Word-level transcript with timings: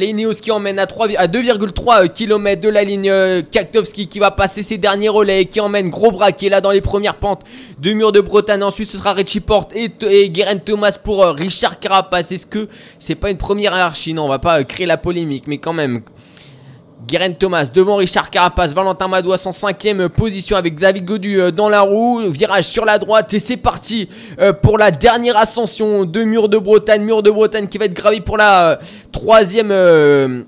Les 0.00 0.14
qui 0.40 0.50
emmène 0.50 0.78
à, 0.78 0.86
3 0.86 1.08
à 1.18 1.26
2,3 1.26 2.08
km 2.08 2.62
de 2.62 2.70
la 2.70 2.84
ligne 2.84 3.10
euh, 3.10 3.42
Kaktovski 3.42 4.08
qui 4.08 4.18
va 4.18 4.30
passer 4.30 4.62
ses 4.62 4.78
derniers 4.78 5.10
relais 5.10 5.44
qui 5.44 5.60
emmène 5.60 5.90
Gros 5.90 6.10
Bras 6.10 6.32
qui 6.32 6.46
est 6.46 6.48
là 6.48 6.62
dans 6.62 6.70
les 6.70 6.80
premières 6.80 7.16
pentes 7.16 7.42
de 7.78 7.92
mur 7.92 8.10
de 8.10 8.20
Bretagne. 8.20 8.62
Ensuite 8.62 8.88
ce 8.88 8.96
sera 8.96 9.12
Richie 9.12 9.40
Porte 9.40 9.76
et, 9.76 9.92
et 10.08 10.30
Guerin 10.30 10.56
Thomas 10.56 10.98
pour 11.02 11.22
euh, 11.22 11.32
Richard 11.32 11.78
Carapace. 11.80 12.32
Est-ce 12.32 12.46
que 12.46 12.68
c'est 12.98 13.14
pas 13.14 13.30
une 13.30 13.36
première 13.36 13.72
hiérarchie 13.74 14.14
Non, 14.14 14.24
on 14.24 14.28
va 14.28 14.38
pas 14.38 14.60
euh, 14.60 14.64
créer 14.64 14.86
la 14.86 14.96
polémique, 14.96 15.44
mais 15.46 15.58
quand 15.58 15.74
même. 15.74 16.00
Guerin 17.06 17.32
Thomas 17.32 17.68
devant 17.72 17.96
Richard 17.96 18.30
Carapace, 18.30 18.74
Valentin 18.74 19.08
Madouas 19.08 19.42
en 19.46 19.52
cinquième 19.52 20.08
position 20.08 20.56
avec 20.56 20.78
David 20.78 21.04
Godu 21.04 21.40
euh, 21.40 21.50
dans 21.50 21.68
la 21.68 21.80
roue, 21.80 22.20
virage 22.30 22.64
sur 22.64 22.84
la 22.84 22.98
droite 22.98 23.32
et 23.32 23.38
c'est 23.38 23.56
parti 23.56 24.08
euh, 24.38 24.52
pour 24.52 24.76
la 24.76 24.90
dernière 24.90 25.36
ascension 25.36 26.04
de 26.04 26.22
Mur 26.24 26.48
de 26.48 26.58
Bretagne, 26.58 27.02
Mur 27.02 27.22
de 27.22 27.30
Bretagne 27.30 27.68
qui 27.68 27.78
va 27.78 27.86
être 27.86 27.94
gravi 27.94 28.20
pour 28.20 28.36
la 28.36 28.70
euh, 28.70 28.76
troisième 29.12 30.46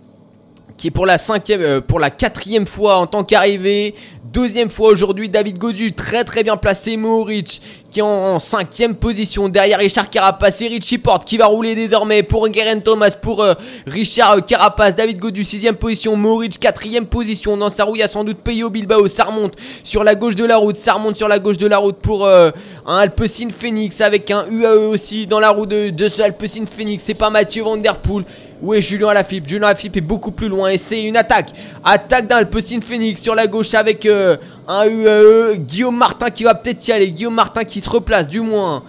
qui 0.77 0.88
est 0.88 0.91
pour 0.91 1.07
la 1.07 1.16
cinquième, 1.16 1.80
pour 1.80 2.01
la 2.01 2.11
quatrième 2.11 2.66
fois 2.66 2.97
en 2.97 3.06
tant 3.06 3.25
qu'arrivée. 3.25 3.95
Deuxième 4.33 4.70
fois 4.70 4.91
aujourd'hui, 4.91 5.28
David 5.28 5.59
Godu, 5.59 5.92
très 5.92 6.25
très 6.25 6.42
bien 6.42 6.56
placé. 6.56 6.97
Mohoric 6.97 7.61
qui 7.92 8.01
est 8.01 8.02
en, 8.02 8.38
cinquième 8.38 8.95
position 8.95 9.51
derrière 9.51 9.78
Richard 9.78 10.09
Carapace 10.09 10.62
et 10.62 10.69
Richie 10.69 10.96
Porte 10.96 11.27
qui 11.27 11.37
va 11.37 11.45
rouler 11.45 11.74
désormais 11.74 12.23
pour 12.23 12.48
Guerin 12.48 12.80
Thomas, 12.80 13.14
pour 13.20 13.42
euh, 13.42 13.52
Richard 13.87 14.46
Carapace, 14.46 14.95
David 14.95 15.19
Godu, 15.19 15.45
sixième 15.45 15.77
position. 15.77 16.16
Mohoric, 16.16 16.59
quatrième 16.59 17.05
position. 17.05 17.55
Dans 17.55 17.69
sa 17.69 17.84
roue, 17.84 17.97
il 17.97 17.98
y 17.98 18.02
a 18.02 18.09
sans 18.09 18.24
doute 18.24 18.38
Peyo 18.38 18.70
Bilbao. 18.70 19.09
Ça 19.09 19.24
remonte 19.24 19.56
sur 19.84 20.05
la 20.05 20.14
gauche 20.14 20.36
de 20.36 20.47
la 20.47 20.56
route. 20.56 20.77
Ça 20.77 20.95
remonte 20.95 21.19
sur 21.19 21.28
la 21.28 21.38
gauche 21.38 21.59
de 21.59 21.66
la 21.66 21.77
route 21.77 21.98
pour 21.98 22.24
euh, 22.24 22.50
un 22.86 22.97
Alpecin 22.97 23.50
Phoenix 23.50 24.00
avec 24.00 24.30
un 24.30 24.47
UAE 24.50 24.88
aussi 24.88 25.27
dans 25.27 25.38
la 25.38 25.50
roue 25.50 25.66
de, 25.66 25.91
de 25.91 26.09
ce 26.09 26.22
Alpecin 26.22 26.64
Phoenix. 26.64 27.02
C'est 27.05 27.12
pas 27.12 27.28
Mathieu 27.28 27.62
Van 27.62 27.77
Der 27.77 27.98
Poel. 27.98 28.24
Où 28.62 28.74
est 28.74 28.80
Julien 28.80 29.09
Alaphilippe 29.09 29.48
Julien 29.48 29.66
Alaphilippe 29.66 29.97
est 29.97 30.02
beaucoup 30.02 30.30
plus 30.30 30.48
loin 30.48 30.69
et 30.69 30.78
c'est 30.78 31.02
une 31.02 31.16
attaque. 31.16 31.50
Attaque 31.84 32.28
d'un 32.28 32.36
Alpecin 32.36 32.80
Phoenix 32.80 33.20
sur 33.20 33.34
la 33.34 33.48
gauche 33.48 33.74
avec 33.74 34.06
euh, 34.06 34.36
un 34.69 34.86
UAE. 34.86 35.56
Guillaume 35.56 35.97
Martin 35.97 36.30
qui 36.30 36.45
va 36.45 36.55
peut-être 36.55 36.86
y 36.86 36.92
aller. 36.92 37.11
Guillaume 37.11 37.34
Martin 37.34 37.64
qui 37.64 37.80
se 37.83 37.91
replace 37.91 38.28
du 38.28 38.41
moins. 38.41 38.83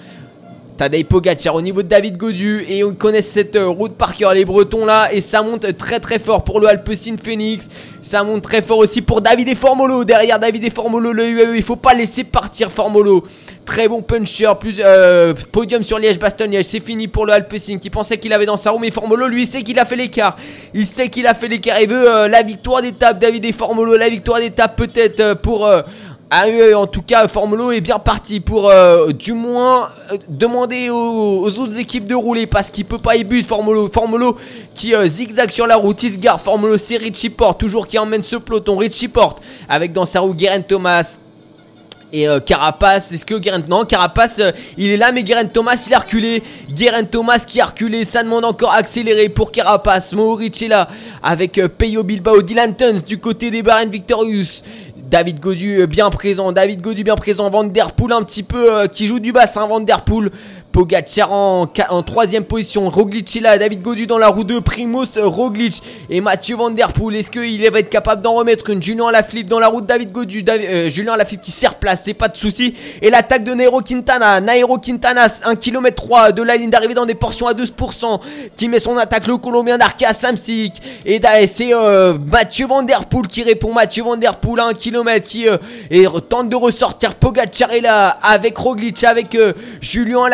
Tadej 0.77 1.05
Pogacar 1.05 1.53
au 1.53 1.61
niveau 1.61 1.83
de 1.83 1.87
David 1.87 2.17
Godu 2.17 2.65
et 2.67 2.83
on 2.83 2.93
connaît 2.93 3.21
cette 3.21 3.55
euh, 3.55 3.67
route 3.67 3.93
par 3.93 4.15
cœur 4.15 4.33
les 4.33 4.43
Bretons 4.43 4.85
là 4.85 5.13
et 5.13 5.21
ça 5.21 5.43
monte 5.43 5.77
très 5.77 5.99
très 5.99 6.17
fort 6.17 6.43
pour 6.43 6.59
le 6.59 6.67
Alpecin 6.67 7.15
Phoenix. 7.23 7.67
Ça 8.01 8.23
monte 8.23 8.41
très 8.41 8.61
fort 8.63 8.79
aussi 8.79 9.01
pour 9.03 9.21
David 9.21 9.47
et 9.49 9.55
Formolo. 9.55 10.03
Derrière 10.03 10.39
David 10.39 10.63
et 10.63 10.71
Formolo 10.71 11.13
le 11.13 11.29
UAE 11.29 11.55
il 11.55 11.63
faut 11.63 11.75
pas 11.75 11.93
laisser 11.93 12.23
partir 12.23 12.71
Formolo. 12.71 13.23
Très 13.65 13.87
bon 13.87 14.01
puncher 14.01 14.51
plus 14.59 14.77
euh, 14.79 15.33
podium 15.51 15.83
sur 15.83 15.99
Liège 15.99 16.17
Bastogne 16.17 16.63
c'est 16.63 16.83
fini 16.83 17.07
pour 17.07 17.27
le 17.27 17.33
Alpecin 17.33 17.77
qui 17.77 17.91
pensait 17.91 18.17
qu'il 18.17 18.33
avait 18.33 18.47
dans 18.47 18.57
sa 18.57 18.71
roue 18.71 18.79
mais 18.79 18.91
Formolo 18.91 19.27
lui 19.27 19.45
sait 19.45 19.61
qu'il 19.61 19.77
a 19.77 19.85
fait 19.85 19.95
l'écart. 19.95 20.37
Il 20.73 20.85
sait 20.85 21.09
qu'il 21.09 21.27
a 21.27 21.35
fait 21.35 21.47
l'écart 21.47 21.79
il 21.81 21.87
veut 21.89 22.09
euh, 22.09 22.27
la 22.27 22.41
victoire 22.41 22.81
d'étape 22.81 23.19
David 23.19 23.45
et 23.45 23.51
Formolo 23.51 23.95
la 23.95 24.09
victoire 24.09 24.39
d'étape 24.39 24.75
peut-être 24.75 25.35
pour 25.35 25.69
ah 26.35 26.45
oui, 26.47 26.73
en 26.73 26.87
tout 26.87 27.03
cas, 27.03 27.27
Formolo 27.27 27.71
est 27.71 27.79
bien 27.79 27.99
parti 27.99 28.39
pour 28.39 28.67
euh, 28.67 29.11
du 29.11 29.33
moins 29.33 29.89
euh, 30.11 30.17
demander 30.27 30.89
aux, 30.89 31.45
autres 31.59 31.77
équipes 31.77 32.05
de 32.05 32.15
rouler 32.15 32.47
parce 32.47 32.71
qu'il 32.71 32.85
peut 32.85 32.97
pas 32.97 33.15
y 33.15 33.23
but 33.23 33.45
Formolo. 33.45 33.87
Formolo 33.87 34.35
qui 34.73 34.95
euh, 34.95 35.05
zigzag 35.05 35.51
sur 35.51 35.67
la 35.67 35.75
route, 35.75 36.01
il 36.01 36.13
se 36.13 36.17
gare. 36.17 36.41
Formolo 36.41 36.79
c'est 36.79 36.97
Richie 36.97 37.29
Porte, 37.29 37.59
toujours 37.59 37.85
qui 37.85 37.99
emmène 37.99 38.23
ce 38.23 38.37
peloton. 38.37 38.77
Richie 38.77 39.09
Porte 39.09 39.43
avec 39.69 39.93
dans 39.93 40.07
sa 40.07 40.21
roue 40.21 40.33
Guerin 40.33 40.61
Thomas. 40.61 41.19
Et 42.11 42.27
Carapace, 42.45 43.11
est-ce 43.11 43.25
que 43.25 43.33
Guerin... 43.33 43.63
Non, 43.67 43.85
Carapace, 43.85 44.39
il 44.77 44.91
est 44.91 44.97
là, 44.97 45.11
mais 45.11 45.23
Guerin 45.23 45.45
Thomas, 45.45 45.83
il 45.87 45.95
a 45.95 45.99
reculé. 45.99 46.43
Guerin 46.69 47.05
Thomas 47.05 47.39
qui 47.39 47.59
a 47.59 47.65
reculé, 47.65 48.03
ça 48.03 48.21
demande 48.21 48.45
encore 48.45 48.71
accélérer 48.71 49.29
pour 49.29 49.51
Carapace. 49.51 50.13
Mohoric 50.13 50.61
est 50.61 50.67
là, 50.67 50.87
avec 51.23 51.59
Peyo 51.75 52.03
Bilbao, 52.03 52.43
Dylan 52.43 52.75
Tuns 52.75 53.01
du 53.03 53.17
côté 53.17 53.49
des 53.49 53.63
Baren 53.63 53.89
Victorious. 53.89 54.61
David 55.13 55.39
Godu 55.39 55.81
euh, 55.81 55.85
bien 55.85 56.09
présent, 56.09 56.51
David 56.51 56.81
Godu 56.81 57.03
bien 57.03 57.13
présent, 57.13 57.47
Van 57.51 57.63
Der 57.65 57.91
Poel 57.91 58.13
un 58.13 58.23
petit 58.23 58.41
peu 58.41 58.79
euh, 58.79 58.87
qui 58.87 59.05
joue 59.05 59.19
du 59.19 59.31
bassin, 59.31 59.67
Van 59.67 59.79
Der 59.79 60.01
Poel 60.01 60.31
Pogacar 60.73 61.31
en, 61.31 61.67
troisième 62.03 62.45
position. 62.45 62.89
Roglic 62.89 63.35
est 63.35 63.41
là. 63.41 63.59
David 63.59 63.83
Godu 63.83 64.07
dans 64.07 64.17
la 64.17 64.29
roue 64.29 64.43
2. 64.43 64.59
Primoz 64.59 65.19
Roglic 65.19 65.83
et 66.09 66.19
Mathieu 66.19 66.55
Van 66.55 66.71
Der 66.71 66.91
Poel. 66.91 67.15
Est-ce 67.15 67.29
qu'il 67.29 67.69
va 67.69 67.77
être 67.79 67.91
capable 67.91 68.23
d'en 68.23 68.33
remettre 68.33 68.71
une? 68.71 68.81
Julien 68.81 69.11
Lafilippe 69.11 69.47
dans 69.49 69.59
la 69.59 69.67
roue 69.67 69.81
de 69.81 69.85
David 69.85 70.11
Godu. 70.11 70.41
David, 70.41 70.67
euh, 70.67 70.89
Julien 70.89 71.15
qui 71.43 71.51
sert 71.51 71.75
place. 71.75 72.01
C'est 72.05 72.15
pas 72.15 72.27
de 72.27 72.35
souci. 72.37 72.73
Et 73.03 73.11
l'attaque 73.11 73.43
de 73.43 73.53
Nairo 73.53 73.81
Quintana. 73.81 74.41
Nairo 74.41 74.79
Quintana, 74.79 75.27
1 75.45 75.55
km 75.55 75.95
3 75.95 76.31
de 76.31 76.41
la 76.41 76.57
ligne 76.57 76.71
d'arrivée 76.71 76.95
dans 76.95 77.05
des 77.05 77.13
portions 77.13 77.45
à 77.45 77.53
12%. 77.53 78.19
Qui 78.55 78.67
met 78.67 78.79
son 78.79 78.97
attaque. 78.97 79.27
Le 79.27 79.37
Colombien 79.37 79.77
d'Arkea 79.77 80.11
Samsic. 80.11 80.81
Et 81.05 81.21
c'est 81.45 81.71
euh, 81.71 82.17
Mathieu 82.31 82.65
Van 82.65 82.81
Der 82.81 83.05
Poel 83.05 83.27
qui 83.27 83.43
répond. 83.43 83.71
Mathieu 83.71 84.03
Van 84.03 84.15
Der 84.15 84.37
Poel 84.37 84.59
à 84.59 84.65
1 84.69 84.73
km 84.73 85.23
qui 85.23 85.47
euh, 85.47 85.57
et 85.91 86.07
tente 86.27 86.49
de 86.49 86.55
ressortir. 86.55 87.13
Pogacar 87.13 87.71
est 87.73 87.81
là 87.81 88.17
avec 88.23 88.57
Roglic, 88.57 89.03
avec 89.03 89.37
Julien 89.79 90.27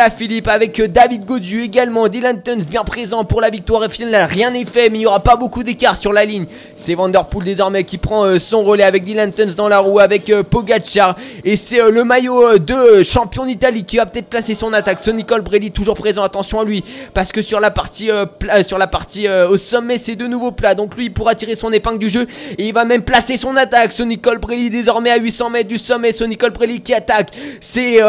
Avec 0.46 0.78
euh, 0.78 0.86
David 0.86 1.24
Godu 1.24 1.62
également. 1.62 2.06
Dylan 2.06 2.40
Tuns 2.40 2.64
bien 2.68 2.84
présent 2.84 3.24
pour 3.24 3.40
la 3.40 3.50
victoire. 3.50 3.84
Et 3.84 3.88
finalement, 3.88 4.28
rien 4.28 4.52
n'est 4.52 4.64
fait, 4.64 4.88
mais 4.88 4.98
il 4.98 5.00
n'y 5.00 5.06
aura 5.06 5.18
pas 5.18 5.34
beaucoup 5.34 5.64
d'écart 5.64 5.96
sur 5.96 6.12
la 6.12 6.24
ligne. 6.24 6.46
C'est 6.76 6.94
Vanderpool 6.94 7.42
désormais 7.42 7.82
qui 7.82 7.98
prend 7.98 8.24
euh, 8.24 8.38
son 8.38 8.62
relais 8.62 8.84
avec 8.84 9.02
Dylan 9.02 9.32
Tuns 9.32 9.54
dans 9.56 9.66
la 9.66 9.80
roue, 9.80 9.98
avec 9.98 10.30
euh, 10.30 10.44
Pogacar. 10.44 11.16
Et 11.44 11.56
c'est 11.56 11.90
le 11.90 12.04
maillot 12.04 12.58
de 12.58 13.02
champion 13.02 13.44
d'Italie 13.44 13.82
qui 13.82 13.96
va 13.96 14.06
peut-être 14.06 14.28
placer 14.28 14.54
son 14.54 14.72
attaque. 14.72 15.00
Sonny 15.02 15.24
Colbrelli 15.24 15.72
toujours 15.72 15.96
présent. 15.96 16.22
Attention 16.22 16.60
à 16.60 16.64
lui, 16.64 16.84
parce 17.12 17.32
que 17.32 17.42
sur 17.42 17.58
la 17.58 17.72
partie, 17.72 18.08
au 18.10 19.56
sommet, 19.56 19.98
c'est 19.98 20.14
de 20.14 20.28
nouveau 20.28 20.52
plat. 20.52 20.76
Donc 20.76 20.96
lui, 20.96 21.06
il 21.06 21.12
pourra 21.12 21.34
tirer 21.34 21.56
son 21.56 21.72
épingle 21.72 21.98
du 21.98 22.08
jeu. 22.08 22.28
Et 22.56 22.68
il 22.68 22.72
va 22.72 22.84
même 22.84 23.02
placer 23.02 23.36
son 23.36 23.56
attaque. 23.56 23.90
Sonny 23.90 24.18
Colbrelli 24.18 24.70
désormais 24.70 25.10
à 25.10 25.16
800 25.16 25.50
mètres 25.50 25.68
du 25.68 25.78
sommet. 25.78 26.12
Sonny 26.12 26.36
Colbrelli 26.36 26.82
qui 26.82 26.94
attaque. 26.94 27.30
C'est 27.60 28.00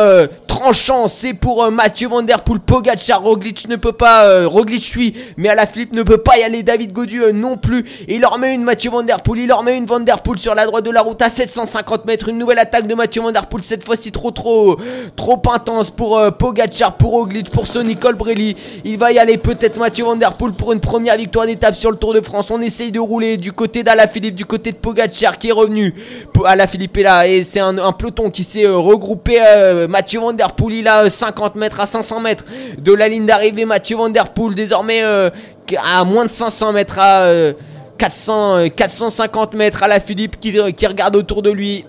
tranchant. 0.62 1.08
C'est 1.08 1.34
pour 1.34 1.72
Mathieu 1.72 2.08
Van 2.08 2.22
Der 2.22 2.42
Poel, 2.42 2.60
Pogacar, 2.60 3.22
Roglic 3.22 3.68
ne 3.68 3.78
peut 3.78 3.94
pas, 3.94 4.26
euh, 4.26 4.48
Roglic 4.48 4.84
suit, 4.84 5.16
mais 5.38 5.50
à 5.50 5.56
la 5.56 5.66
Philippe 5.66 5.94
ne 5.94 6.04
peut 6.04 6.20
pas 6.20 6.38
y 6.38 6.44
aller, 6.44 6.62
David 6.62 6.94
Godieu 6.94 7.30
euh, 7.30 7.32
non 7.32 7.58
plus, 7.58 7.84
il 8.08 8.22
leur 8.22 8.38
met 8.38 8.54
une 8.54 8.64
Mathieu 8.64 8.92
Van 8.92 9.02
il 9.04 9.48
leur 9.48 9.64
met 9.64 9.78
une 9.78 9.86
Van 9.86 10.00
sur 10.38 10.54
la 10.54 10.66
droite 10.68 10.86
de 10.86 10.92
la 10.92 11.02
route 11.02 11.22
à 11.22 11.30
750 11.30 12.06
mètres, 12.06 12.30
une 12.30 12.38
nouvelle 12.38 12.60
attaque 12.60 12.86
de 12.86 12.94
Mathieu 12.94 13.24
Van 13.24 13.32
cette 13.62 13.84
fois-ci 13.84 14.12
trop 14.12 14.30
trop, 14.30 14.78
trop 15.16 15.42
intense 15.52 15.90
pour 15.90 16.20
euh, 16.20 16.30
Pogacar, 16.30 16.94
pour 16.94 17.12
Roglic, 17.12 17.50
pour 17.50 17.66
Sonny 17.66 17.96
Colbrelli, 17.96 18.56
il 18.86 18.98
va 18.98 19.12
y 19.12 19.18
aller 19.18 19.40
peut-être 19.40 19.80
Mathieu 19.80 20.06
Van 20.06 20.18
pour 20.38 20.74
une 20.74 20.80
première 20.80 21.18
victoire 21.18 21.48
d'étape 21.48 21.74
sur 21.76 21.90
le 21.90 21.98
Tour 21.98 22.14
de 22.14 22.22
France, 22.22 22.52
on 22.52 22.62
essaye 22.62 22.92
de 22.92 23.00
rouler 23.00 23.38
du 23.38 23.52
côté 23.52 23.84
Philippe, 24.12 24.36
du 24.36 24.46
côté 24.46 24.72
de 24.72 24.78
Pogacar 24.78 25.40
qui 25.40 25.50
est 25.50 25.54
revenu, 25.54 25.96
Philippe 26.68 26.98
est 26.98 27.04
là, 27.04 27.28
et 27.28 27.44
c'est 27.44 27.60
un, 27.60 27.92
peloton 27.94 28.30
qui 28.30 28.44
s'est 28.44 28.68
regroupé, 28.68 29.40
Mathieu 29.90 30.20
Van 30.20 30.34
Poel 30.54 30.76
il 30.76 30.88
a 30.88 31.10
50 31.10 31.56
mètres 31.56 31.80
à 31.80 31.86
500 31.86 32.20
mètres 32.20 32.46
de 32.78 32.94
la 32.94 33.08
ligne 33.08 33.26
d'arrivée. 33.26 33.66
Mathieu 33.66 33.98
Van 33.98 34.10
Der 34.10 34.30
Poel 34.30 34.56
désormais 34.56 35.04
euh, 35.04 35.30
à 35.84 36.04
moins 36.04 36.26
de 36.26 36.30
500 36.30 36.74
mètres, 36.74 37.00
à 37.00 37.32
400, 37.98 38.70
450 38.76 39.54
euh, 39.54 39.58
mètres 39.58 39.84
à 39.84 39.88
la 39.88 40.00
Philippe 40.00 40.40
qui, 40.40 40.58
qui 40.74 40.88
regarde 40.88 41.16
autour 41.16 41.42
de 41.42 41.52
lui. 41.52 41.86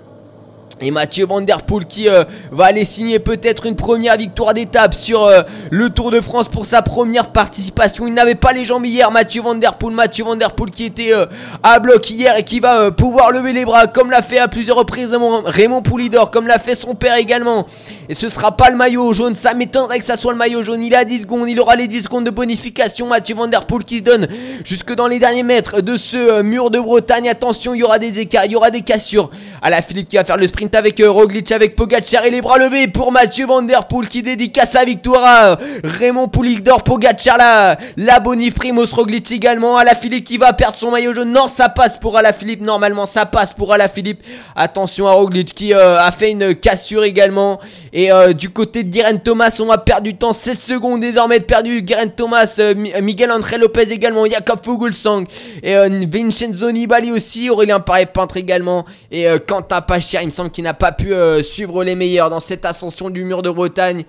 Et 0.85 0.91
Mathieu 0.91 1.27
Van 1.27 1.41
Der 1.41 1.63
Poel 1.63 1.87
qui 1.87 2.09
euh, 2.09 2.25
va 2.51 2.65
aller 2.65 2.85
signer 2.85 3.21
peut-être 3.21 3.67
une 3.67 3.77
première 3.77 4.17
victoire 4.17 4.53
d'étape 4.53 4.95
sur 4.95 5.23
euh, 5.23 5.43
le 5.71 5.91
Tour 5.91 6.11
de 6.11 6.21
France 6.21 6.49
pour 6.49 6.65
sa 6.65 6.83
première 6.83 7.29
participation. 7.29 8.09
Il 8.09 8.15
n'avait 8.15 8.35
pas 8.35 8.53
les 8.53 8.65
jambes 8.65 8.85
hier, 8.85 9.13
Mathieu 9.13 9.43
Van 9.43 9.55
Der 9.55 9.75
Poel. 9.75 9.95
Mathieu 9.95 10.25
Van 10.25 10.35
Der 10.35 10.51
Poel 10.51 10.73
qui 10.73 10.85
était 10.85 11.15
euh, 11.15 11.27
à 11.63 11.79
bloc 11.79 12.11
hier 12.11 12.37
et 12.37 12.43
qui 12.43 12.59
va 12.59 12.91
pouvoir 12.91 13.31
lever 13.31 13.53
les 13.53 13.65
bras 13.65 13.87
comme 13.87 14.11
l'a 14.11 14.23
fait 14.23 14.41
à 14.41 14.49
plusieurs 14.49 14.77
reprises 14.77 15.17
Raymond 15.45 15.83
Poulidor, 15.83 16.33
comme 16.33 16.49
l'a 16.49 16.59
fait 16.59 16.75
son 16.75 16.97
père 16.97 17.17
également. 17.17 17.67
Et 18.09 18.15
ce 18.15 18.29
sera 18.29 18.57
pas 18.57 18.69
le 18.69 18.77
maillot 18.77 19.13
jaune, 19.13 19.37
ça 19.37 19.55
m'étonnerait 19.55 20.01
que 20.01 20.05
ça 20.05 20.17
soit 20.17 20.33
le 20.33 20.39
maillot 20.39 20.65
jaune. 20.65 20.83
Il 20.83 20.97
a 20.97 21.05
10 21.05 21.21
secondes, 21.21 21.49
il 21.49 21.61
aura 21.61 21.77
les 21.77 21.87
10 21.87 22.03
secondes 22.03 22.25
de 22.25 22.31
bonification. 22.31 23.07
Mathieu 23.07 23.37
Van 23.37 23.47
Der 23.47 23.67
Poel 23.67 23.85
qui 23.85 24.03
donne 24.03 24.27
jusque 24.65 24.93
dans 24.95 25.07
les 25.07 25.21
derniers 25.21 25.45
mètres 25.45 25.81
de 25.81 25.97
ce 25.97 26.43
mur 26.43 26.71
de 26.71 26.81
Bretagne. 26.81 27.29
Attention, 27.29 27.73
il 27.73 27.79
y 27.79 27.83
aura 27.85 28.01
des 28.01 28.19
écarts, 28.19 28.47
il 28.47 28.53
y 28.53 28.57
aura 28.57 28.71
des 28.71 28.83
cassures. 28.83 29.31
À 29.65 29.71
la 29.71 29.81
Philippe 29.81 30.09
qui 30.09 30.17
va 30.17 30.25
faire 30.25 30.37
le 30.37 30.49
sprint 30.49 30.75
avec 30.75 30.99
euh, 30.99 31.09
Roglic, 31.09 31.53
avec 31.53 31.77
Pogacar 31.77 32.25
et 32.25 32.31
les 32.31 32.41
bras 32.41 32.59
levés 32.59 32.89
pour 32.89 33.13
Mathieu 33.13 33.47
Van 33.47 33.63
Der 33.63 33.87
Poel 33.87 34.09
qui 34.09 34.21
dédicace 34.21 34.73
sa 34.73 34.85
victoire 34.85 35.25
à 35.25 35.57
Raymond 35.85 36.27
Poulidor, 36.27 36.83
Pogacar 36.83 37.39
là, 37.39 37.79
la 37.97 38.19
bonif 38.19 38.55
Primoz 38.55 38.93
Roglic 38.93 39.31
également. 39.31 39.77
À 39.77 39.85
la 39.85 39.95
Philippe 39.95 40.25
qui 40.25 40.37
va 40.37 40.53
perdre 40.53 40.77
son 40.77 40.91
maillot 40.91 41.15
jaune. 41.15 41.31
Non, 41.31 41.47
ça 41.47 41.69
passe 41.69 41.97
pour 41.97 42.19
à 42.19 42.23
la 42.23 42.33
Philippe. 42.33 42.61
Normalement, 42.61 43.07
ça 43.07 43.25
passe 43.25 43.53
pour 43.53 43.73
à 43.73 43.79
la 43.79 43.89
Philippe. 43.89 44.25
Attention 44.57 45.07
à 45.07 45.13
Roglic 45.13 45.55
qui 45.55 45.73
euh, 45.73 45.97
a 45.97 46.11
fait 46.11 46.33
une 46.33 46.57
cassure 46.57 47.05
également. 47.05 47.61
Et 47.93 48.11
euh, 48.11 48.33
du 48.33 48.51
côté 48.51 48.83
de 48.83 48.89
Guerin 48.89 49.19
Thomas, 49.19 49.57
on 49.61 49.67
va 49.67 49.79
perdre 49.79 50.03
du 50.03 50.17
temps. 50.17 50.33
16 50.33 50.59
secondes 50.59 51.01
désormais 51.01 51.39
de 51.39 51.45
perdu. 51.45 51.83
Guerin 51.83 52.09
Thomas, 52.09 52.61
Miguel 53.01 53.31
André 53.31 53.59
Lopez 53.59 53.93
également, 53.93 54.27
Jacob 54.27 54.59
Fuglsang 54.65 55.23
et 55.63 55.77
Vincenzo 56.11 56.73
Nibali 56.73 57.13
aussi. 57.13 57.49
Aurélien 57.49 57.79
Paré 57.79 58.07
peintre 58.07 58.39
également. 58.39 58.85
Et 59.13 59.29
Quentin 59.53 59.83
Pachir, 59.83 60.23
il 60.23 60.27
me 60.27 60.31
semble 60.31 60.51
qu'il 60.51 60.65
n'a 60.65 60.73
pas 60.73 60.93
pu 60.93 61.13
euh, 61.13 61.43
suivre 61.43 61.85
les 61.85 61.95
meilleurs 61.95 62.31
dans 62.31 62.41
cette 62.41 62.65
ascension 62.65 63.11
du 63.11 63.23
mur 63.23 63.43
de 63.43 63.51
Bretagne. 63.51 64.05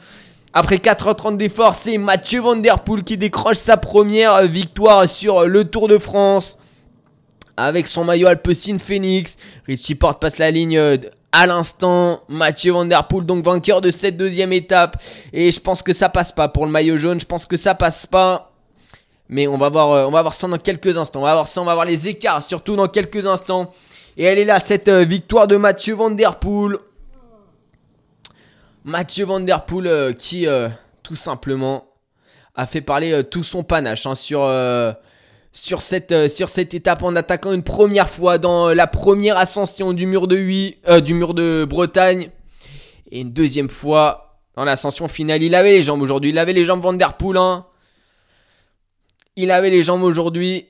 Après 0.53 0.77
4h30 0.77 1.35
d'effort, 1.35 1.75
c'est 1.75 1.97
Mathieu 1.97 2.39
Van 2.39 2.55
Poel 2.85 3.03
qui 3.03 3.17
décroche 3.17 3.57
sa 3.57 3.75
première 3.75 4.47
victoire 4.47 5.09
sur 5.09 5.45
le 5.45 5.65
Tour 5.65 5.89
de 5.89 5.97
France. 5.97 6.57
Avec 7.57 7.87
son 7.87 8.05
maillot 8.05 8.27
Alpecin 8.27 8.77
Phoenix. 8.79 9.35
Richie 9.67 9.95
Porte 9.95 10.21
passe 10.21 10.37
la 10.37 10.49
ligne 10.49 10.79
à 11.33 11.45
l'instant. 11.45 12.21
Mathieu 12.29 12.71
Van 12.71 12.87
Poel, 13.09 13.25
donc 13.25 13.43
vainqueur 13.43 13.81
de 13.81 13.91
cette 13.91 14.15
deuxième 14.15 14.53
étape. 14.53 14.95
Et 15.33 15.51
je 15.51 15.59
pense 15.59 15.83
que 15.83 15.91
ça 15.91 16.07
passe 16.07 16.31
pas 16.31 16.47
pour 16.47 16.65
le 16.65 16.71
maillot 16.71 16.95
jaune. 16.95 17.19
Je 17.19 17.25
pense 17.25 17.45
que 17.47 17.57
ça 17.57 17.75
passe 17.75 18.07
pas. 18.07 18.53
Mais 19.27 19.45
on 19.47 19.57
va 19.57 19.67
voir, 19.67 19.91
euh, 19.91 20.05
on 20.05 20.11
va 20.11 20.21
voir 20.21 20.33
ça 20.33 20.47
dans 20.47 20.57
quelques 20.57 20.97
instants. 20.97 21.19
On 21.19 21.23
va 21.23 21.33
voir 21.33 21.49
ça, 21.49 21.61
on 21.61 21.65
va 21.65 21.73
voir 21.73 21.85
les 21.85 22.07
écarts, 22.07 22.45
surtout 22.45 22.77
dans 22.77 22.87
quelques 22.87 23.25
instants. 23.27 23.73
Et 24.17 24.25
elle 24.25 24.37
est 24.37 24.45
là, 24.45 24.59
cette 24.59 24.87
euh, 24.87 25.03
victoire 25.03 25.47
de 25.47 25.57
Mathieu 25.57 25.95
Van 25.95 26.11
Der 26.11 26.39
Poel. 26.39 26.77
Mathieu 28.83 29.25
Van 29.25 29.39
Der 29.39 29.65
Poel 29.65 29.87
euh, 29.87 30.13
qui, 30.13 30.45
tout 31.01 31.15
simplement, 31.15 31.87
a 32.55 32.65
fait 32.65 32.81
parler 32.81 33.23
tout 33.29 33.43
son 33.43 33.63
panache 33.63 34.05
hein, 34.05 34.15
sur, 34.15 34.47
sur, 35.51 35.81
cette, 35.81 36.27
sur 36.29 36.49
cette 36.49 36.73
étape 36.73 37.01
en 37.01 37.15
attaquant 37.15 37.53
une 37.53 37.63
première 37.63 38.09
fois 38.09 38.37
dans 38.37 38.69
la 38.69 38.87
première 38.87 39.37
ascension 39.37 39.93
du 39.93 40.05
mur 40.05 40.27
de, 40.27 40.35
8, 40.35 40.89
du 41.03 41.13
mur 41.13 41.33
de 41.33 41.65
Bretagne. 41.67 42.29
Et 43.11 43.21
une 43.21 43.31
deuxième 43.31 43.69
fois 43.69 44.23
dans 44.55 44.63
l'ascension 44.63 45.07
finale. 45.07 45.41
Il 45.43 45.55
avait 45.55 45.71
les 45.71 45.83
jambes 45.83 46.01
aujourd'hui. 46.01 46.29
Il 46.29 46.39
avait 46.39 46.53
les 46.53 46.65
jambes 46.65 46.81
Van 46.81 46.93
Der 46.93 47.13
Poel. 47.13 47.37
Hein. 47.37 47.65
Il 49.35 49.51
avait 49.51 49.69
les 49.69 49.83
jambes 49.83 50.03
aujourd'hui. 50.03 50.67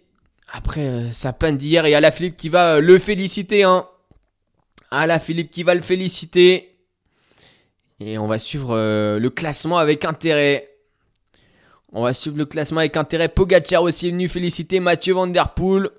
Après 0.55 0.81
euh, 0.81 1.11
sa 1.11 1.33
peine 1.33 1.57
d'hier, 1.57 1.85
et 1.87 1.95
à 1.95 1.99
la 1.99 2.11
Philippe 2.11 2.37
qui 2.37 2.47
va 2.47 2.75
euh, 2.75 2.79
le 2.79 2.99
féliciter. 2.99 3.63
Hein. 3.63 3.87
À 4.91 5.07
la 5.07 5.17
Philippe 5.17 5.49
qui 5.49 5.63
va 5.63 5.73
le 5.73 5.81
féliciter. 5.81 6.77
Et 7.99 8.19
on 8.19 8.27
va 8.27 8.37
suivre 8.37 8.75
euh, 8.75 9.17
le 9.17 9.29
classement 9.31 9.79
avec 9.79 10.05
intérêt. 10.05 10.69
On 11.91 12.03
va 12.03 12.13
suivre 12.13 12.37
le 12.37 12.45
classement 12.45 12.81
avec 12.81 12.95
intérêt. 12.97 13.29
Pogacar 13.29 13.81
aussi 13.81 14.07
est 14.07 14.11
venu 14.11 14.29
féliciter 14.29 14.79
Mathieu 14.79 15.15
Van 15.15 15.25
Der 15.25 15.55
Poel. 15.55 15.89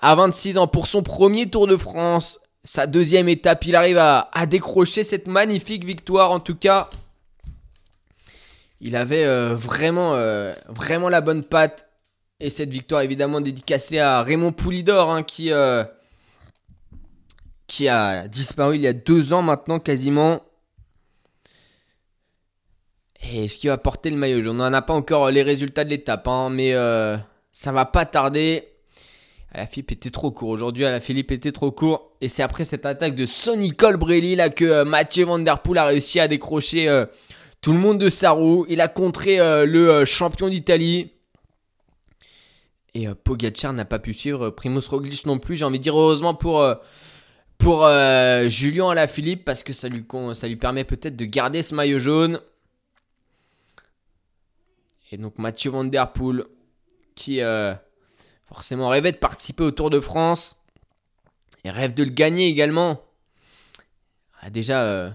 À 0.00 0.14
26 0.14 0.58
ans 0.58 0.66
pour 0.66 0.86
son 0.86 1.02
premier 1.02 1.48
Tour 1.48 1.66
de 1.66 1.76
France. 1.76 2.38
Sa 2.64 2.86
deuxième 2.86 3.30
étape, 3.30 3.64
il 3.64 3.76
arrive 3.76 3.96
à, 3.96 4.28
à 4.34 4.44
décrocher 4.44 5.04
cette 5.04 5.26
magnifique 5.26 5.84
victoire 5.84 6.32
en 6.32 6.40
tout 6.40 6.54
cas. 6.54 6.90
Il 8.82 8.94
avait 8.94 9.24
vraiment, 9.54 10.14
vraiment 10.68 11.08
la 11.08 11.22
bonne 11.22 11.44
patte. 11.44 11.86
Et 12.38 12.50
cette 12.50 12.68
victoire 12.68 13.00
évidemment 13.00 13.40
dédicacée 13.40 13.98
à 13.98 14.22
Raymond 14.22 14.52
Poulidor 14.52 15.10
hein, 15.10 15.22
qui, 15.22 15.52
euh, 15.52 15.84
qui 17.66 17.88
a 17.88 18.28
disparu 18.28 18.76
il 18.76 18.82
y 18.82 18.86
a 18.86 18.92
deux 18.92 19.32
ans 19.32 19.40
maintenant 19.40 19.78
quasiment. 19.78 20.42
Et 23.32 23.48
ce 23.48 23.56
qui 23.56 23.68
va 23.68 23.78
porter 23.78 24.10
le 24.10 24.16
maillot 24.16 24.42
jaune 24.42 24.60
On 24.60 24.64
n'en 24.64 24.72
a 24.74 24.82
pas 24.82 24.92
encore 24.92 25.30
les 25.30 25.42
résultats 25.42 25.82
de 25.82 25.88
l'étape, 25.88 26.28
hein, 26.28 26.50
mais 26.50 26.74
euh, 26.74 27.16
ça 27.52 27.72
va 27.72 27.86
pas 27.86 28.04
tarder. 28.04 28.68
La 29.54 29.66
Philippe 29.66 29.92
était 29.92 30.10
trop 30.10 30.30
court. 30.30 30.50
Aujourd'hui, 30.50 30.84
la 30.84 31.00
Philippe 31.00 31.32
était 31.32 31.52
trop 31.52 31.72
court. 31.72 32.12
Et 32.20 32.28
c'est 32.28 32.42
après 32.42 32.64
cette 32.64 32.84
attaque 32.84 33.14
de 33.14 33.24
Sonny 33.24 33.72
Colbrelli 33.72 34.36
que 34.54 34.64
euh, 34.66 34.84
Mathieu 34.84 35.24
Van 35.24 35.38
Der 35.38 35.62
Poel 35.62 35.78
a 35.78 35.86
réussi 35.86 36.20
à 36.20 36.28
décrocher 36.28 37.04
tout 37.62 37.72
le 37.72 37.78
monde 37.78 37.98
de 37.98 38.10
sa 38.10 38.32
roue. 38.32 38.66
Il 38.68 38.82
a 38.82 38.88
contré 38.88 39.38
le 39.38 40.04
champion 40.04 40.50
d'Italie. 40.50 41.15
Et 42.96 43.06
euh, 43.06 43.14
Pogacar 43.14 43.74
n'a 43.74 43.84
pas 43.84 43.98
pu 43.98 44.14
suivre. 44.14 44.48
Primoz 44.48 44.88
Roglic 44.88 45.26
non 45.26 45.38
plus. 45.38 45.58
J'ai 45.58 45.66
envie 45.66 45.78
de 45.78 45.82
dire 45.82 45.98
heureusement 45.98 46.32
pour, 46.32 46.62
euh, 46.62 46.74
pour 47.58 47.84
euh, 47.84 48.48
Julien 48.48 48.88
Alaphilippe 48.88 49.44
parce 49.44 49.62
que 49.62 49.74
ça 49.74 49.90
lui, 49.90 50.02
ça 50.32 50.48
lui 50.48 50.56
permet 50.56 50.84
peut-être 50.84 51.14
de 51.14 51.26
garder 51.26 51.62
ce 51.62 51.74
maillot 51.74 51.98
jaune. 51.98 52.40
Et 55.12 55.18
donc 55.18 55.36
Mathieu 55.36 55.70
Van 55.70 55.84
Der 55.84 56.10
Poel 56.10 56.44
qui 57.14 57.40
forcément 58.46 58.88
rêvait 58.88 59.12
de 59.12 59.18
participer 59.18 59.62
au 59.62 59.70
Tour 59.70 59.90
de 59.90 60.00
France 60.00 60.56
et 61.64 61.70
rêve 61.70 61.92
de 61.92 62.02
le 62.02 62.10
gagner 62.10 62.48
également. 62.48 63.02
A 64.40 64.48
déjà 64.50 65.14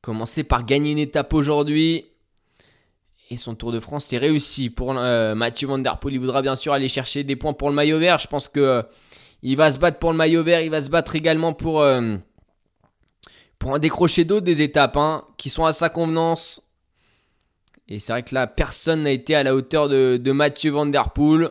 commencé 0.00 0.44
par 0.44 0.64
gagner 0.64 0.92
une 0.92 0.98
étape 0.98 1.34
aujourd'hui. 1.34 2.06
Et 3.32 3.38
son 3.38 3.54
Tour 3.54 3.72
de 3.72 3.80
France, 3.80 4.04
c'est 4.04 4.18
réussi 4.18 4.68
pour 4.68 4.94
euh, 4.94 5.34
Mathieu 5.34 5.66
Van 5.66 5.78
Der 5.78 5.98
Poel. 5.98 6.12
Il 6.12 6.20
voudra 6.20 6.42
bien 6.42 6.54
sûr 6.54 6.74
aller 6.74 6.90
chercher 6.90 7.24
des 7.24 7.34
points 7.34 7.54
pour 7.54 7.70
le 7.70 7.74
maillot 7.74 7.98
vert. 7.98 8.18
Je 8.18 8.26
pense 8.26 8.46
que 8.46 8.60
euh, 8.60 8.82
il 9.40 9.56
va 9.56 9.70
se 9.70 9.78
battre 9.78 9.98
pour 9.98 10.12
le 10.12 10.18
maillot 10.18 10.42
vert. 10.42 10.60
Il 10.60 10.68
va 10.68 10.82
se 10.82 10.90
battre 10.90 11.16
également 11.16 11.54
pour, 11.54 11.80
euh, 11.80 12.16
pour 13.58 13.70
en 13.70 13.78
décrocher 13.78 14.26
d'autres 14.26 14.44
des 14.44 14.60
étapes 14.60 14.98
hein, 14.98 15.24
qui 15.38 15.48
sont 15.48 15.64
à 15.64 15.72
sa 15.72 15.88
convenance. 15.88 16.74
Et 17.88 18.00
c'est 18.00 18.12
vrai 18.12 18.22
que 18.22 18.34
là, 18.34 18.46
personne 18.46 19.04
n'a 19.04 19.12
été 19.12 19.34
à 19.34 19.42
la 19.42 19.54
hauteur 19.54 19.88
de, 19.88 20.32
Mathieu 20.32 20.70
Van 20.70 20.84
Der 20.84 21.14
Poel. 21.14 21.48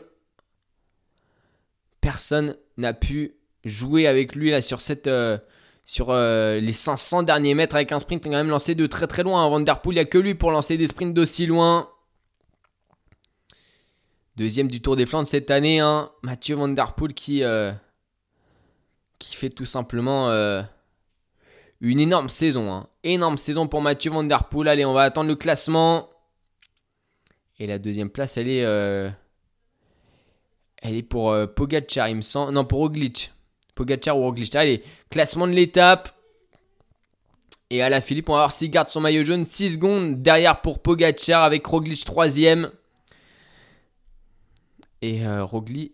Personne 1.99 2.57
n'a 2.77 2.93
pu 2.93 3.37
jouer 3.65 4.05
avec 4.05 4.35
lui 4.35 4.51
là 4.51 4.61
sur 4.61 4.81
cette 4.81 5.09
sur 5.83 6.09
euh, 6.09 6.59
les 6.59 6.71
500 6.73 7.23
derniers 7.23 7.53
mètres 7.53 7.75
avec 7.75 7.91
un 7.91 7.99
sprint, 7.99 8.23
quand 8.23 8.29
même 8.29 8.49
lancé 8.49 8.75
de 8.75 8.85
très 8.87 9.07
très 9.07 9.23
loin. 9.23 9.47
Van 9.49 9.59
Der 9.59 9.81
Poel, 9.81 9.95
il 9.95 9.99
n'y 9.99 10.01
a 10.01 10.05
que 10.05 10.17
lui 10.17 10.35
pour 10.35 10.51
lancer 10.51 10.77
des 10.77 10.87
sprints 10.87 11.13
d'aussi 11.13 11.45
loin. 11.45 11.89
Deuxième 14.37 14.69
du 14.69 14.81
Tour 14.81 14.95
des 14.95 15.05
Flandres 15.05 15.27
cette 15.27 15.51
année, 15.51 15.79
hein. 15.79 16.09
Mathieu 16.23 16.55
Van 16.55 16.69
Der 16.69 16.93
Poel 16.93 17.13
qui, 17.13 17.43
euh, 17.43 17.71
fait 19.19 19.49
tout 19.49 19.65
simplement 19.65 20.29
euh, 20.29 20.61
une 21.81 21.99
énorme 21.99 22.29
saison. 22.29 22.71
Hein. 22.73 22.87
Énorme 23.03 23.37
saison 23.37 23.67
pour 23.67 23.81
Mathieu 23.81 24.11
Van 24.11 24.23
Der 24.23 24.45
Poel. 24.45 24.67
Allez, 24.67 24.85
on 24.85 24.93
va 24.93 25.03
attendre 25.03 25.27
le 25.27 25.35
classement. 25.35 26.09
Et 27.59 27.67
la 27.67 27.77
deuxième 27.77 28.09
place, 28.09 28.37
elle 28.37 28.47
est, 28.47 28.61
elle 30.81 30.95
est 30.95 31.03
pour 31.03 31.35
Pogacar, 31.55 32.09
il 32.09 32.15
me 32.15 32.21
semble. 32.21 32.53
Non, 32.53 32.65
pour 32.65 32.79
Roglic. 32.79 33.31
Pogacar 33.75 34.17
ou 34.17 34.21
Roglic. 34.21 34.55
Allez, 34.55 34.83
classement 35.09 35.47
de 35.47 35.53
l'étape. 35.53 36.15
Et 37.69 37.77
la 37.77 38.01
Philippe, 38.01 38.27
on 38.27 38.33
va 38.33 38.39
voir 38.39 38.51
s'il 38.51 38.69
garde 38.69 38.89
son 38.89 38.99
maillot 38.99 39.23
jaune. 39.23 39.45
6 39.45 39.73
secondes 39.73 40.21
derrière 40.21 40.59
pour 40.61 40.79
Pogacar 40.79 41.43
avec 41.43 41.65
Roglic 41.65 42.05
3ème. 42.05 42.69
Et 45.01 45.25
euh, 45.25 45.45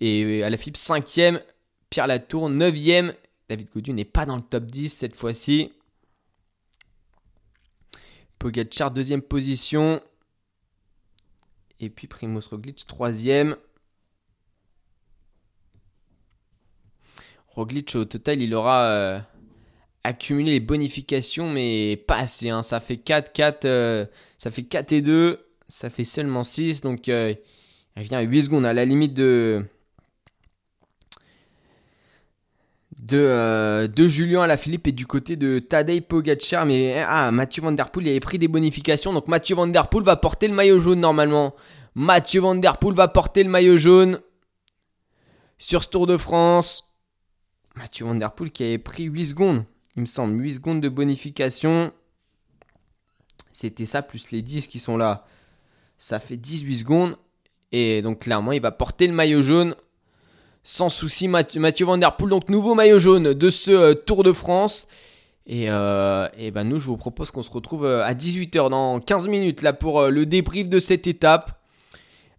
et 0.01 0.43
à 0.43 0.49
la 0.49 0.57
Philippe 0.57 0.77
5ème. 0.77 1.39
Pierre 1.89 2.07
Latour 2.07 2.49
9ème. 2.49 3.13
David 3.47 3.69
Gaudu 3.69 3.93
n'est 3.93 4.05
pas 4.05 4.25
dans 4.25 4.35
le 4.35 4.41
top 4.41 4.65
10 4.65 4.89
cette 4.89 5.15
fois-ci. 5.15 5.71
Pogacar 8.39 8.91
deuxième 8.91 9.21
position. 9.21 10.01
Et 11.79 11.89
puis 11.89 12.07
Primoz 12.07 12.47
Roglic 12.47 12.85
troisième. 12.87 13.55
Roglic, 17.57 17.95
au 17.95 18.05
total, 18.05 18.39
il 18.43 18.53
aura 18.53 18.83
euh, 18.83 19.19
accumulé 20.03 20.51
les 20.51 20.59
bonifications, 20.59 21.49
mais 21.49 21.97
pas 22.07 22.17
assez. 22.17 22.49
Hein. 22.51 22.61
Ça 22.61 22.79
fait 22.79 22.97
4, 22.97 23.33
4, 23.33 23.65
euh, 23.65 24.05
ça 24.37 24.51
fait 24.51 24.61
4 24.61 24.91
et 24.91 25.01
2. 25.01 25.43
Ça 25.67 25.89
fait 25.89 26.03
seulement 26.03 26.43
6. 26.43 26.81
Donc, 26.81 27.09
euh, 27.09 27.33
il 27.95 28.03
revient 28.03 28.15
à 28.15 28.21
8 28.21 28.43
secondes 28.43 28.65
à 28.65 28.73
la 28.73 28.85
limite 28.85 29.15
de. 29.15 29.65
De, 32.99 33.87
de 33.87 34.07
Julien 34.07 34.41
Alaphilippe 34.41 34.87
et 34.87 34.91
du 34.91 35.07
côté 35.07 35.35
de 35.35 35.57
Tadej 35.57 36.01
Pogacar. 36.01 36.65
Mais 36.67 37.03
ah, 37.07 37.31
Mathieu 37.31 37.63
Van 37.63 37.71
Der 37.71 37.89
il 38.01 38.09
avait 38.09 38.19
pris 38.19 38.37
des 38.37 38.47
bonifications. 38.47 39.13
Donc 39.13 39.27
Mathieu 39.27 39.55
Van 39.55 39.71
va 39.71 40.15
porter 40.15 40.47
le 40.47 40.53
maillot 40.53 40.79
jaune 40.79 40.99
normalement. 40.99 41.55
Mathieu 41.95 42.41
Van 42.41 42.59
va 42.59 43.07
porter 43.07 43.43
le 43.43 43.49
maillot 43.49 43.77
jaune 43.77 44.19
sur 45.57 45.83
ce 45.83 45.89
Tour 45.89 46.05
de 46.05 46.17
France. 46.17 46.86
Mathieu 47.77 48.05
Van 48.05 48.15
Der 48.15 48.31
Poel 48.31 48.51
qui 48.51 48.63
avait 48.63 48.77
pris 48.79 49.03
8 49.03 49.25
secondes, 49.27 49.63
il 49.95 50.01
me 50.01 50.05
semble, 50.05 50.41
8 50.41 50.53
secondes 50.53 50.81
de 50.81 50.89
bonification. 50.89 51.91
C'était 53.51 53.85
ça, 53.85 54.01
plus 54.01 54.31
les 54.31 54.41
10 54.41 54.67
qui 54.67 54.79
sont 54.79 54.97
là. 54.97 55.25
Ça 55.97 56.19
fait 56.19 56.37
18 56.37 56.75
secondes. 56.75 57.17
Et 57.71 58.01
donc 58.01 58.19
clairement, 58.19 58.51
il 58.51 58.61
va 58.61 58.71
porter 58.71 59.07
le 59.07 59.13
maillot 59.13 59.41
jaune. 59.41 59.75
Sans 60.63 60.89
souci, 60.89 61.27
Mathieu, 61.27 61.85
Van 61.85 61.97
Der 61.97 62.15
Poel. 62.15 62.29
Donc 62.29 62.49
nouveau 62.49 62.75
maillot 62.75 62.99
jaune 62.99 63.33
de 63.33 63.49
ce 63.49 63.71
euh, 63.71 63.93
Tour 63.93 64.23
de 64.23 64.33
France. 64.33 64.87
Et, 65.45 65.69
euh, 65.69 66.27
et 66.37 66.51
ben 66.51 66.65
nous, 66.65 66.79
je 66.79 66.87
vous 66.87 66.97
propose 66.97 67.31
qu'on 67.31 67.43
se 67.43 67.51
retrouve 67.51 67.85
euh, 67.85 68.03
à 68.03 68.13
18h 68.13 68.69
dans 68.69 68.99
15 68.99 69.27
minutes 69.27 69.61
là 69.61 69.71
pour 69.71 70.07
le 70.07 70.25
débrief 70.25 70.67
de 70.67 70.79
cette 70.79 71.07
étape. 71.07 71.56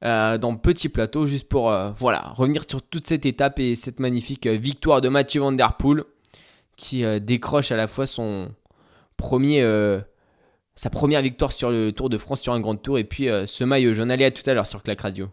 Euh, 0.04 0.38
dans 0.38 0.54
Petit 0.54 0.88
Plateau, 0.88 1.26
juste 1.26 1.48
pour 1.48 1.72
euh, 1.72 1.90
voilà, 1.96 2.32
revenir 2.34 2.62
sur 2.68 2.82
toute 2.82 3.08
cette 3.08 3.26
étape 3.26 3.58
et 3.58 3.74
cette 3.74 3.98
magnifique 3.98 4.46
euh, 4.46 4.56
victoire 4.56 5.00
de 5.00 5.08
Mathieu 5.08 5.40
Van 5.40 5.50
Der 5.50 5.76
Poel 5.76 6.04
qui 6.76 7.02
décroche 7.20 7.72
à 7.72 7.76
la 7.76 7.88
fois 7.88 8.06
sa 8.06 8.20
première 9.16 11.22
victoire 11.22 11.50
sur 11.50 11.72
le 11.72 11.90
Tour 11.90 12.08
de 12.08 12.18
France 12.18 12.40
sur 12.40 12.52
un 12.52 12.60
grand 12.60 12.76
tour 12.76 13.00
et 13.00 13.04
puis 13.04 13.26
ce 13.46 13.64
maillot 13.64 13.94
jaune. 13.94 14.12
Allez 14.12 14.26
à 14.26 14.30
tout 14.30 14.48
à 14.48 14.54
l'heure 14.54 14.68
sur 14.68 14.84
Clac 14.84 15.00
Radio. 15.00 15.28